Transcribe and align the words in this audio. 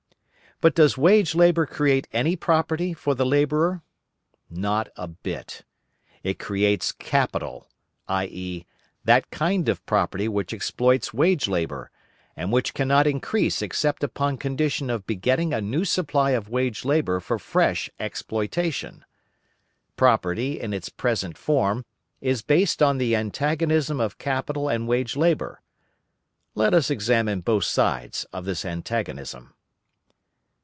But 0.63 0.75
does 0.75 0.95
wage 0.95 1.33
labour 1.33 1.65
create 1.65 2.07
any 2.13 2.35
property 2.35 2.93
for 2.93 3.15
the 3.15 3.25
labourer? 3.25 3.81
Not 4.47 4.89
a 4.95 5.07
bit. 5.07 5.63
It 6.21 6.37
creates 6.37 6.91
capital, 6.91 7.67
i.e., 8.07 8.67
that 9.03 9.31
kind 9.31 9.67
of 9.67 9.83
property 9.87 10.27
which 10.27 10.53
exploits 10.53 11.15
wage 11.15 11.47
labour, 11.47 11.89
and 12.35 12.51
which 12.51 12.75
cannot 12.75 13.07
increase 13.07 13.63
except 13.63 14.03
upon 14.03 14.37
condition 14.37 14.91
of 14.91 15.07
begetting 15.07 15.51
a 15.51 15.61
new 15.61 15.83
supply 15.83 16.29
of 16.31 16.47
wage 16.47 16.85
labour 16.85 17.19
for 17.19 17.39
fresh 17.39 17.89
exploitation. 17.99 19.03
Property, 19.95 20.59
in 20.61 20.73
its 20.73 20.89
present 20.89 21.39
form, 21.39 21.85
is 22.21 22.43
based 22.43 22.83
on 22.83 22.99
the 22.99 23.15
antagonism 23.15 23.99
of 23.99 24.19
capital 24.19 24.69
and 24.69 24.87
wage 24.87 25.15
labour. 25.15 25.59
Let 26.53 26.75
us 26.75 26.91
examine 26.91 27.41
both 27.41 27.63
sides 27.63 28.25
of 28.31 28.45
this 28.45 28.63
antagonism. 28.63 29.55